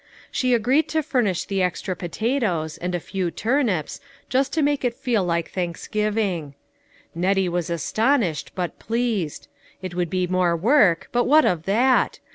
[0.31, 4.95] She agreed to furnish the extra potatoes, and a few turnips, just to make it
[4.95, 6.55] feel like Thanksgiv ing.
[7.13, 9.47] Nettie was astonished, but pleased.
[9.79, 12.17] It would be more work, but what of that